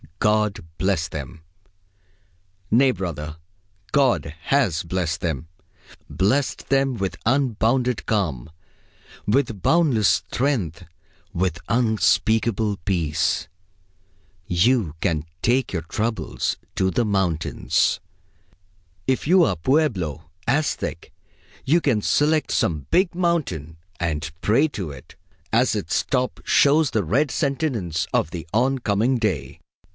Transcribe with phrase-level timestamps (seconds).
[0.17, 1.41] God bless them!
[2.69, 3.37] Nay, brother,
[3.91, 5.47] God has blessed them;
[6.09, 8.49] blessed them with unbounded calm,
[9.27, 10.85] with boundless strength,
[11.33, 13.47] with unspeakable peace.
[14.47, 17.99] You can take your troubles to the mountains.
[19.07, 21.11] If you are Pueblo, Aztec,
[21.65, 25.15] you can select some big mountain and pray to it,
[25.51, 29.59] as its top shows the red sentience of the on coming day.